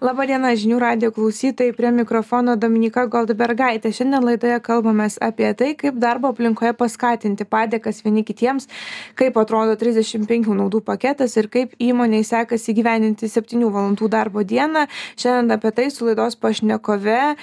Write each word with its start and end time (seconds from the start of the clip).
Labą 0.00 0.24
dieną, 0.24 0.54
žinių 0.56 0.78
radio 0.80 1.10
klausytojai, 1.12 1.74
prie 1.76 1.90
mikrofono 1.92 2.54
Dominika 2.56 3.02
Goldbergaitė. 3.12 3.90
Šiandien 3.92 4.24
laidoje 4.24 4.54
kalbame 4.64 5.04
apie 5.20 5.48
tai, 5.52 5.74
kaip 5.76 5.98
darbo 6.00 6.30
aplinkoje 6.32 6.70
paskatinti 6.72 7.44
padėkas 7.44 7.98
vieni 8.00 8.22
kitiems, 8.24 8.64
kaip 9.20 9.36
atrodo 9.36 9.74
35 9.76 10.54
naudų 10.56 10.80
paketas 10.86 11.36
ir 11.36 11.50
kaip 11.52 11.74
įmoniai 11.76 12.24
sekasi 12.24 12.72
gyveninti 12.78 13.28
7 13.28 13.66
valandų 13.74 14.08
darbo 14.08 14.40
dieną. 14.40 14.86
Šiandien 15.20 15.52
apie 15.58 15.74
tai 15.76 15.90
su 15.92 16.08
laidos 16.08 16.38
pašnekove 16.40 17.18
e, 17.20 17.34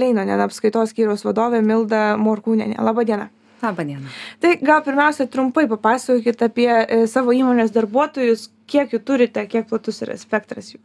Leinonė 0.00 0.40
apskaitos 0.46 0.94
skyriaus 0.94 1.26
vadovė 1.28 1.60
Milda 1.60 2.16
Morkūnenė. 2.16 2.80
Labą 2.88 3.04
dieną. 3.04 3.28
Labą 3.60 3.84
dieną. 3.84 4.14
Tai 4.40 4.54
gal 4.64 4.80
pirmiausia 4.88 5.28
trumpai 5.28 5.66
papasakokit 5.68 6.48
apie 6.48 6.72
e, 6.72 7.04
savo 7.04 7.36
įmonės 7.36 7.76
darbuotojus, 7.76 8.48
kiek 8.64 8.96
jų 8.96 9.04
turite, 9.04 9.44
kiek 9.44 9.68
platus 9.68 10.00
yra 10.08 10.16
spektras 10.16 10.72
jų 10.72 10.80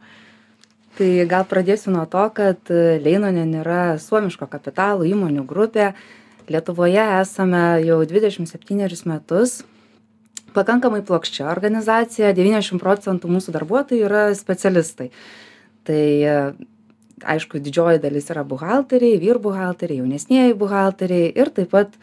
tai 0.98 1.26
gal 1.30 1.46
pradėsiu 1.48 1.92
nuo 1.94 2.04
to 2.10 2.24
kad 2.36 2.70
e, 2.72 2.98
leinonen 3.02 3.54
yra 3.60 3.96
suomiško 4.00 4.48
kapitalo 4.50 5.06
įmonių 5.08 5.44
grupė. 5.48 5.92
Lietuvoje 6.50 7.04
esame 7.20 7.62
jau 7.86 8.02
dvidešim 8.04 8.46
septynerius 8.46 9.06
metus. 9.08 9.62
Pakankamai 10.54 11.00
plokščia 11.06 11.48
organizacija. 11.50 12.34
devyniasdešim 12.36 12.82
procentų 12.82 13.30
mūsų 13.32 13.54
darbuotojų 13.56 14.06
yra 14.06 14.26
specialistai. 14.38 15.10
Tai 15.84 16.02
e, 16.02 16.36
aišku 17.22 17.62
didžioji 17.64 18.02
dalis 18.02 18.30
yra 18.30 18.44
buhalteriai 18.44 19.18
vyr 19.22 19.40
buhalteriai 19.42 20.02
jaunesnieji 20.02 20.58
buhalteriai 20.60 21.32
ir 21.34 21.50
taip 21.56 21.74
pat 21.74 21.98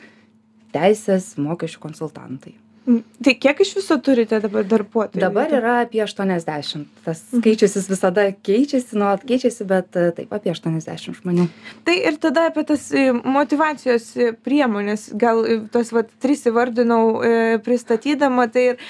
teisės 0.76 1.35
mokesčių 1.40 1.82
konsultantai 1.84 2.58
Tai 2.81 3.34
kiek 3.38 3.59
iš 3.62 3.76
viso 3.77 3.95
turite 4.02 4.40
dabar 4.41 4.66
darbuotojų? 4.66 5.21
Dabar 5.21 5.52
yra 5.53 5.73
apie 5.84 6.02
80. 6.02 6.88
Tas 7.05 7.21
mhm. 7.27 7.44
skaičius 7.44 7.77
jis 7.77 7.90
visada 7.91 8.26
keičiasi, 8.34 8.98
nuolat 8.98 9.26
keičiasi, 9.30 9.67
bet 9.70 9.99
e, 9.99 10.07
taip 10.17 10.34
apie 10.34 10.49
80 10.55 11.20
žmonių. 11.20 11.45
Tai 11.85 11.98
ir 12.09 12.17
tada 12.23 12.48
apie 12.49 12.66
tas 12.71 12.88
e, 12.90 13.12
motivacijos 13.13 14.10
e, 14.18 14.32
priemonės, 14.34 15.12
gal 15.13 15.46
tos 15.73 15.93
vat, 15.93 16.10
tris 16.23 16.41
įvardinau 16.49 17.21
pristatydama, 17.62 18.49
tai 18.49 18.71
ir 18.71 18.85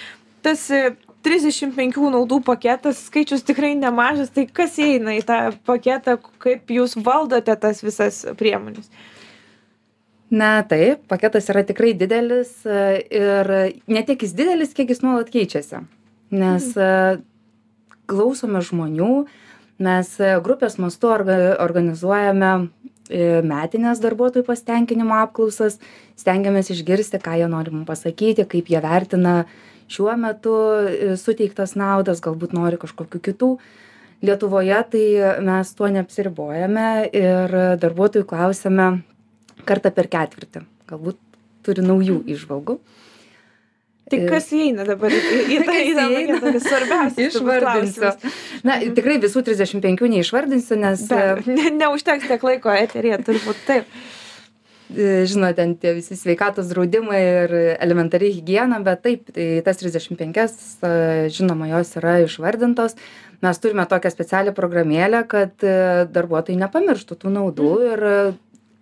tas 0.45 0.69
35 1.27 1.99
naudų 2.15 2.39
paketas, 2.47 3.03
skaičius 3.11 3.43
tikrai 3.45 3.75
nemažas, 3.75 4.31
tai 4.31 4.47
kas 4.47 4.79
įeina 4.79 5.19
į 5.19 5.25
tą 5.27 5.41
paketą, 5.67 6.15
kaip 6.41 6.71
jūs 6.71 6.95
valdote 6.95 7.59
tas 7.59 7.83
visas 7.83 8.23
priemonės? 8.39 8.87
Na 10.31 10.63
taip 10.63 11.03
paketas 11.11 11.49
yra 11.51 11.63
tikrai 11.67 11.91
didelis 11.97 12.53
e, 12.63 13.03
ir 13.11 13.51
ne 13.91 14.03
tiek 14.07 14.23
jis 14.23 14.33
didelis 14.37 14.71
kiek 14.73 14.89
jis 14.89 15.03
nuolat 15.03 15.29
keičiasi 15.33 15.83
nes 16.31 16.69
mhm. 16.71 17.19
e, 17.19 17.97
klausome 18.11 18.63
žmonių 18.63 19.11
mes 19.83 20.13
e, 20.23 20.31
grupės 20.45 20.79
mastu 20.79 21.11
orga 21.11 21.57
organizuojame 21.59 22.53
metines 23.43 23.99
darbuotojų 23.99 24.45
pasitenkinimo 24.47 25.17
apklausas 25.19 25.81
stengiamės 26.15 26.69
išgirsti 26.71 27.19
ką 27.19 27.35
jie 27.41 27.49
nori 27.51 27.73
mum 27.73 27.83
pasakyti 27.83 28.45
kaip 28.47 28.71
jie 28.71 28.79
vertina 28.79 29.41
šiuo 29.91 30.15
metu 30.15 30.55
suteiktas 31.19 31.75
naudas 31.75 32.23
galbūt 32.23 32.55
nori 32.55 32.79
kažkokių 32.79 33.19
kitų 33.25 33.49
lietuvoje 34.23 34.79
tai 34.93 35.05
mes 35.43 35.75
tuo 35.75 35.91
neapsiribojame 35.91 36.87
ir 37.11 37.57
darbuotojų 37.83 38.29
klausiame 38.31 38.87
kartą 39.67 39.91
per 39.95 40.09
ketvirtį. 40.11 40.65
Galbūt 40.91 41.19
turi 41.65 41.85
naujų 41.85 42.21
išvalgų. 42.35 42.79
Tai 44.11 44.19
kas 44.27 44.49
įeina 44.51 44.83
dabar 44.87 45.13
į, 45.13 45.19
į 45.55 45.59
tą 45.67 45.75
įeina 45.79 46.53
svarbiausias 46.59 47.35
išvardinsiu. 47.37 48.09
Na, 48.67 48.79
tikrai 48.81 49.19
visų 49.23 49.45
35 49.47 50.09
neišvardinsiu, 50.17 50.79
nes... 50.81 51.05
Be, 51.11 51.21
ne, 51.47 51.69
neužteks 51.77 52.27
tiek 52.27 52.43
laiko 52.43 52.73
eterija, 52.75 53.21
turbūt 53.23 53.61
taip. 53.69 53.95
E, 54.91 55.23
žinot, 55.29 55.55
ten 55.55 55.77
tie 55.79 55.93
visi 55.95 56.17
sveikatos 56.19 56.67
draudimai 56.73 57.21
ir 57.21 57.55
elementariai 57.77 58.35
hygiena, 58.35 58.81
bet 58.83 59.05
taip, 59.05 59.31
tai 59.31 59.47
tas 59.63 59.79
35, 59.79 60.43
e, 60.83 60.93
žinoma, 61.31 61.71
jos 61.71 61.95
yra 62.01 62.19
išvardintos. 62.25 62.97
Mes 63.41 63.57
turime 63.63 63.87
tokią 63.89 64.11
specialią 64.13 64.51
programėlę, 64.57 65.23
kad 65.31 65.63
e, 65.63 65.77
darbuotojai 66.11 66.59
nepamirštų 66.65 67.21
tų 67.23 67.31
naudų 67.39 67.71
mm. 67.71 67.87
ir 67.93 68.35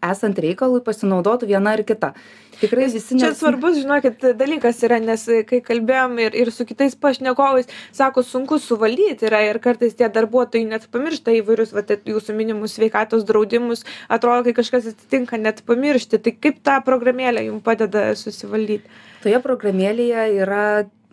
esant 0.05 0.39
reikalui 0.39 0.81
pasinaudotų 0.85 1.49
viena 1.49 1.75
ar 1.77 1.83
kita. 1.87 2.13
Tikrai 2.59 2.89
visi. 2.91 3.15
Čia 3.15 3.29
nes... 3.29 3.39
svarbus, 3.39 3.77
žinokit, 3.79 4.23
dalykas 4.39 4.81
yra, 4.83 4.99
nes 5.03 5.23
kai 5.47 5.61
kalbėjom 5.63 6.17
ir, 6.25 6.35
ir 6.35 6.51
su 6.51 6.65
kitais 6.67 6.97
pašnekovais, 6.99 7.71
sako, 7.95 8.23
sunku 8.27 8.59
suvaldyti 8.59 9.29
yra 9.29 9.41
ir 9.47 9.61
kartais 9.63 9.95
tie 9.95 10.09
darbuotojai 10.11 10.67
net 10.67 10.89
pamiršta 10.91 11.35
įvairius, 11.39 11.71
va, 11.75 11.85
jūsų 11.87 12.35
minimus 12.35 12.75
sveikatos 12.75 13.23
draudimus, 13.27 13.85
atrodo, 14.11 14.43
kai 14.49 14.57
kažkas 14.59 14.91
atsitinka, 14.91 15.39
net 15.39 15.63
pamiršti. 15.67 16.19
Tai 16.25 16.35
kaip 16.35 16.59
ta 16.67 16.79
programėlė 16.83 17.47
jums 17.47 17.63
padeda 17.63 18.09
susivaldyti? 18.19 18.91
Toje 19.23 19.39
programėlėje 19.43 20.29
yra 20.43 20.65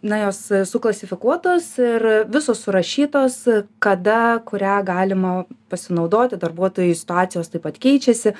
na 0.07 0.19
jos 0.19 0.39
suklasifikuotos 0.71 1.69
ir 1.83 2.05
visos 2.31 2.61
surašytos 2.63 3.39
kada 3.83 4.39
kurią 4.47 4.79
galima 4.87 5.33
pasinaudoti 5.73 6.39
darbuotojų 6.41 6.95
situacijos 6.95 7.51
taip 7.53 7.65
pat 7.67 7.79
keičiasi 7.83 8.35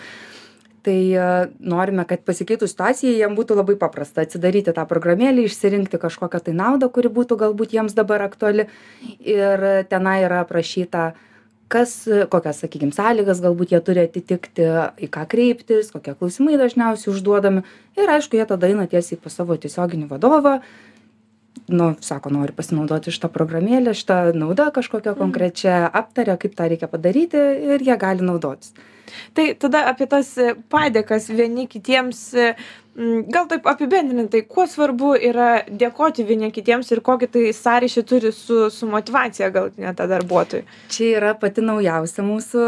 tai 0.87 0.99
e, 1.13 1.27
norime 1.59 2.07
kad 2.09 2.23
pasikeitus 2.27 2.73
situacijai 2.73 3.19
jiem 3.19 3.37
būtų 3.37 3.59
labai 3.59 3.77
paprasta 3.81 4.25
atsidaryti 4.25 4.75
tą 4.77 4.87
programėlę 4.89 5.45
išsirinkti 5.47 6.01
kažkokią 6.03 6.43
tai 6.49 6.57
naudą 6.57 6.89
kuri 6.95 7.11
būtų 7.13 7.39
galbūt 7.43 7.75
jiems 7.77 7.97
dabar 7.99 8.25
aktuali. 8.27 8.69
Ir 9.21 9.67
tenai 9.91 10.21
yra 10.25 10.45
aprašyta 10.47 11.11
kas 11.69 11.97
kokias 12.31 12.63
sakykim 12.63 12.93
sąlygas 12.95 13.43
galbūt 13.43 13.75
jie 13.75 13.81
turi 13.83 14.05
atitikti 14.07 14.67
į 15.03 15.11
ką 15.11 15.25
kreiptis 15.31 15.91
kokie 15.95 16.15
klausimai 16.15 16.59
dažniausiai 16.61 17.13
užduodami. 17.15 17.65
Ir 17.99 18.13
aišku 18.17 18.39
jie 18.39 18.47
tada 18.47 18.71
eina 18.71 18.87
tiesiai 18.91 19.19
pas 19.19 19.35
savo 19.35 19.59
tiesioginį 19.59 20.07
vadovą 20.13 20.61
nu 21.69 21.95
sako 22.01 22.31
nori 22.31 22.55
pasinaudoti 22.57 23.15
šita 23.15 23.31
programėle 23.33 23.95
šita 23.97 24.19
nauda 24.37 24.71
kažkokia 24.75 25.13
mhm. 25.15 25.21
konkrečia 25.21 25.79
aptaria 25.93 26.37
kaip 26.41 26.57
tą 26.59 26.69
reikia 26.73 26.91
padaryti 26.91 27.41
ir 27.75 27.83
jie 27.83 27.97
gali 28.01 28.27
naudotis 28.27 28.75
tai 29.35 29.55
tada 29.59 29.87
apie 29.91 30.07
tas 30.11 30.33
e, 30.39 30.55
padėkas 30.73 31.29
vieni 31.31 31.67
kitiems 31.71 32.23
e, 32.35 32.49
gal 33.33 33.49
taip 33.51 33.67
apibendrintai 33.71 34.43
kuo 34.49 34.67
svarbu 34.71 35.15
yra 35.31 35.51
dėkoti 35.69 36.27
vieni 36.29 36.51
kitiems 36.55 36.91
ir 36.93 37.03
kokį 37.07 37.31
tai 37.33 37.45
sąryšį 37.57 38.07
turi 38.09 38.33
su 38.35 38.67
su 38.71 38.89
motyvacija 38.91 39.51
galutine 39.55 39.95
ta 39.97 40.09
darbuotojų 40.11 40.67
čia 40.93 41.13
yra 41.21 41.37
pati 41.39 41.65
naujausia 41.65 42.25
mūsų 42.27 42.67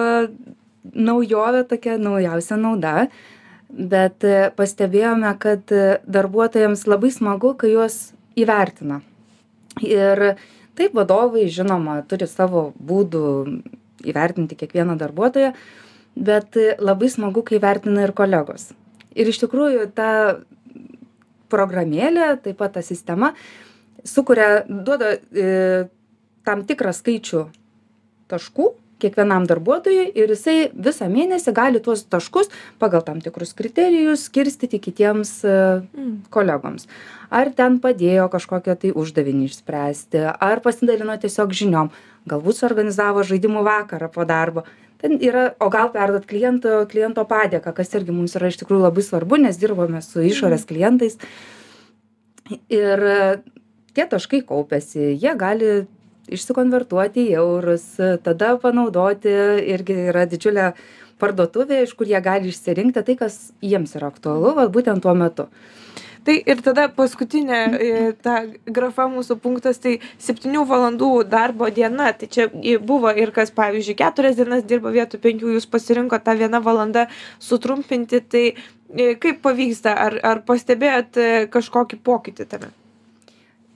naujovė 0.94 1.64
tokia 1.68 1.98
naujausia 2.00 2.60
nauda 2.60 3.08
bet 3.68 4.24
e, 4.24 4.48
pastebėjome 4.56 5.34
kad 5.42 5.74
darbuotojams 6.06 6.86
labai 6.88 7.12
smagu 7.12 7.52
kai 7.58 7.74
juos 7.74 7.98
įvertina. 8.38 9.00
Ir 9.84 10.22
taip 10.78 10.94
vadovai, 10.96 11.46
žinoma, 11.52 12.00
turi 12.08 12.28
savo 12.30 12.70
būdų 12.78 13.22
įvertinti 14.08 14.58
kiekvieną 14.58 14.96
darbuotoją, 14.98 15.52
bet 16.18 16.58
labai 16.78 17.10
smagu, 17.10 17.44
kai 17.46 17.60
vertina 17.62 18.06
ir 18.06 18.14
kolegos. 18.16 18.70
Ir 19.18 19.30
iš 19.30 19.40
tikrųjų 19.42 19.88
ta 19.94 20.10
programėlė, 21.50 22.34
taip 22.44 22.58
pat 22.60 22.76
ta 22.76 22.82
sistema, 22.84 23.32
sukuria, 24.06 24.64
duoda 24.68 25.14
e, 25.16 25.88
tam 26.46 26.64
tikrą 26.68 26.92
skaičių 26.94 27.46
taškų 28.30 28.68
kiekvienam 29.02 29.46
darbuotojui 29.48 30.08
ir 30.18 30.32
jisai 30.32 30.56
visą 30.74 31.08
mėnesį 31.12 31.54
gali 31.56 31.82
tuos 31.84 32.04
taškus 32.10 32.50
pagal 32.82 33.04
tam 33.06 33.22
tikrus 33.24 33.54
kriterijus 33.58 34.26
skirstyti 34.28 34.80
kitiems 34.82 35.32
e, 35.44 35.54
mm. 35.82 36.14
kolegoms 36.34 36.88
ar 37.30 37.52
ten 37.56 37.78
padėjo 37.82 38.28
kažkokią 38.32 38.76
tai 38.82 38.92
uždavinį 38.96 39.48
išspręsti 39.48 40.24
ar 40.32 40.62
pasidalino 40.64 41.16
tiesiog 41.20 41.54
žiniom 41.60 41.92
galbūt 42.28 42.60
suorganizavo 42.60 43.24
žaidimų 43.26 43.64
vakarą 43.66 44.10
po 44.12 44.26
darbo 44.28 44.64
ten 45.02 45.18
yra 45.22 45.52
o 45.62 45.70
gal 45.72 45.92
perduot 45.94 46.26
kliento 46.28 46.80
kliento 46.90 47.24
padėką 47.28 47.74
kas 47.76 47.94
irgi 47.94 48.14
mums 48.14 48.34
yra 48.38 48.50
iš 48.50 48.60
tikrųjų 48.62 48.88
labai 48.88 49.06
svarbu 49.06 49.40
nes 49.44 49.60
dirbame 49.60 50.02
su 50.04 50.24
išorės 50.24 50.64
mm. 50.64 50.72
klientais 50.72 51.20
ir 52.72 53.06
tie 53.94 54.06
taškai 54.08 54.42
kaupiasi 54.46 55.14
jie 55.14 55.34
gali 55.38 55.86
išsikonvertuoti 56.36 57.26
į 57.30 57.36
eurus 57.40 57.90
tada 58.24 58.54
panaudoti 58.62 59.34
irgi 59.74 59.98
yra 60.12 60.26
didžiulė 60.30 60.72
parduotuvė 61.18 61.82
iš 61.84 61.96
kur 61.98 62.10
jie 62.10 62.20
gali 62.22 62.52
išsirinkti 62.52 63.04
tai 63.04 63.18
kas 63.18 63.38
jiems 63.64 63.96
yra 63.98 64.12
aktualu 64.12 64.54
vat 64.58 64.72
būtent 64.74 65.02
tuo 65.04 65.14
metu 65.18 65.48
Tai 66.28 66.34
ir 66.44 66.58
tada 66.60 66.88
paskutinė 66.92 67.58
e, 67.58 67.90
ta 68.20 68.42
grafa 68.66 69.06
mūsų 69.08 69.38
punktas, 69.40 69.78
tai 69.80 69.94
7 70.20 70.64
valandų 70.68 71.22
darbo 71.30 71.70
diena. 71.72 72.10
Tai 72.12 72.28
čia 72.28 72.48
buvo 72.84 73.12
ir 73.16 73.32
kas, 73.32 73.52
pavyzdžiui, 73.56 73.96
4 74.02 74.34
dienas 74.36 74.66
dirbo 74.68 74.92
vietoj 74.92 75.22
5, 75.24 75.46
jūs 75.56 75.68
pasirinko 75.72 76.18
tą 76.20 76.34
vieną 76.42 76.60
valandą 76.66 77.06
sutrumpinti. 77.40 78.20
Tai 78.34 78.44
e, 78.50 79.14
kaip 79.22 79.40
pavyksta, 79.46 79.94
ar, 80.08 80.18
ar 80.34 80.44
pastebėjot 80.48 81.16
e, 81.22 81.30
kažkokį 81.54 82.02
pokytį 82.04 82.48
tame? 82.52 82.74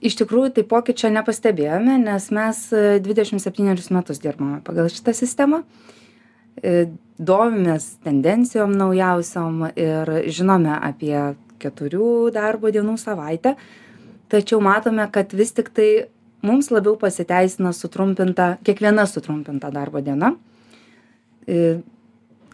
Iš 0.03 0.17
tikrųjų 0.19 0.53
tai 0.57 0.65
pokyčio 0.67 1.11
nepastebėjome 1.13 1.97
nes 2.03 2.29
mes 2.35 2.63
dvidešim 3.05 3.41
septynerius 3.41 3.89
metus 3.95 4.21
dirbame 4.23 4.59
pagal 4.65 4.91
šitą 4.91 5.15
sistemą. 5.15 5.63
E, 6.61 6.89
domimės 7.17 7.95
tendencijom 8.05 8.75
naujausiom 8.77 9.63
ir 9.73 10.11
žinome 10.29 10.75
apie 10.75 11.15
keturių 11.63 12.29
darbo 12.35 12.69
dienų 12.73 12.97
savaitę 13.01 13.55
tačiau 14.33 14.61
matome 14.61 15.05
kad 15.11 15.33
vis 15.33 15.53
tiktai 15.53 16.07
mums 16.43 16.71
labiau 16.73 16.95
pasiteisina 16.99 17.73
sutrumpinta 17.73 18.57
kiekviena 18.65 19.05
sutrumpinta 19.07 19.69
darbo 19.73 20.01
diena. 20.03 20.33
E, 21.47 21.79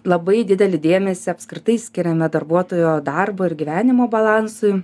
labai 0.08 0.44
didelį 0.50 0.80
dėmesį 0.84 1.32
apskritai 1.34 1.78
skiriame 1.82 2.30
darbuotojo 2.32 2.98
darbo 3.06 3.48
ir 3.48 3.56
gyvenimo 3.60 4.10
balansui 4.12 4.82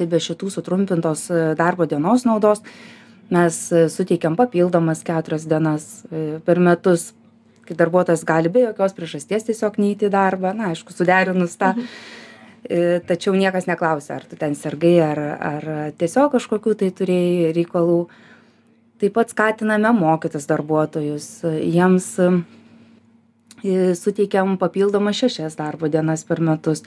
tai 0.00 0.08
be 0.10 0.20
šitų 0.22 0.48
sutrumpintos 0.54 1.26
e, 1.30 1.40
darbo 1.58 1.86
dienos 1.88 2.24
naudos. 2.28 2.62
Mes 3.30 3.58
e, 3.72 3.84
suteikiam 3.92 4.36
papildomas 4.38 5.04
keturias 5.06 5.46
dienas 5.50 5.90
e, 6.08 6.40
per 6.46 6.62
metus. 6.62 7.10
Kai 7.68 7.76
darbuotojas 7.78 8.24
gali 8.26 8.50
be 8.50 8.64
jokios 8.64 8.96
priežasties 8.96 9.46
tiesiog 9.46 9.78
neiti 9.78 10.08
į 10.08 10.14
darbą 10.14 10.50
na 10.56 10.72
aišku 10.72 10.96
suderinus 10.96 11.60
tą. 11.60 11.76
Mhm. 11.76 12.16
tačiau 13.08 13.32
niekas 13.32 13.64
neklausia 13.64 14.18
ar 14.18 14.24
tu 14.28 14.36
ten 14.36 14.52
sirgai 14.54 14.98
ar 15.00 15.18
ar 15.18 15.64
tiesiog 15.96 16.34
kažkokių 16.34 16.74
tai 16.82 16.90
turėjai 16.92 17.54
reikalų. 17.56 18.00
Taip 19.00 19.14
pat 19.16 19.32
skatiname 19.32 19.94
mokytis 19.96 20.44
darbuotojus 20.50 21.28
jiems 21.46 22.10
suteikiam 23.98 24.56
papildomas 24.58 25.18
šešias 25.20 25.56
darbo 25.58 25.88
dienas 25.88 26.24
per 26.24 26.40
metus. 26.40 26.84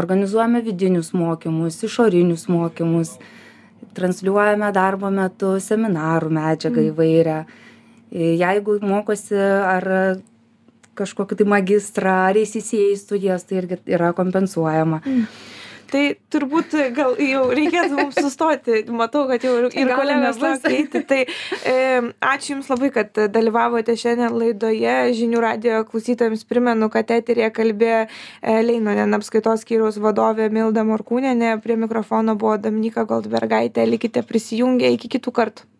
Organizuojame 0.00 0.62
vidinius 0.64 1.12
mokymus 1.12 1.82
išorinius 1.86 2.48
mokymus 2.48 3.16
transliuojame 3.94 4.70
darbo 4.74 5.10
metu 5.10 5.54
seminarų 5.60 6.30
medžiagą 6.34 6.80
mm. 6.80 6.92
įvairią. 6.92 7.40
Jeigu 8.14 8.78
mokosi 8.82 9.38
ar 9.38 9.88
kažkokį 10.94 11.40
tai 11.40 11.46
magistrą 11.50 12.14
ar 12.30 12.38
įsisieja 12.38 12.94
į 12.94 13.00
studijas 13.00 13.46
tai 13.48 13.62
irgi 13.62 13.80
yra 13.90 14.12
kompensuojama. 14.16 15.02
Mm 15.04 15.26
tai 15.90 16.04
turbūt 16.32 16.74
gal 16.96 17.16
jau 17.20 17.42
reikėtų 17.54 17.98
mums 17.98 18.18
sustoti. 18.18 18.82
Matau 18.94 19.24
kad 19.30 19.44
jau 19.44 19.54
ir 19.66 19.92
kolegos 19.92 20.40
laukia 20.42 21.02
tai 21.08 21.20
e, 21.26 21.74
ačiū 22.24 22.54
jums 22.54 22.70
labai 22.72 22.90
kad 22.94 23.22
dalyvavote 23.34 23.96
šiandien 23.98 24.34
laidoje. 24.38 24.96
Žinių 25.18 25.42
radijo 25.44 25.82
klausytojams 25.90 26.46
primenu 26.48 26.90
kad 26.92 27.12
eteryje 27.14 27.50
kalbėjo 27.58 28.00
e, 28.06 28.08
leinonen 28.68 29.18
apskaitos 29.18 29.66
skyriaus 29.66 30.00
vadovė 30.02 30.50
milda 30.54 30.86
morkūnienė. 30.88 31.56
Prie 31.64 31.78
mikrofono 31.80 32.38
buvo 32.40 32.56
dominyka 32.60 33.06
goldbergaitė. 33.08 33.86
Likite 33.88 34.24
prisijungę. 34.26 34.94
Iki 34.98 35.16
kitų 35.18 35.34
kartų 35.34 35.73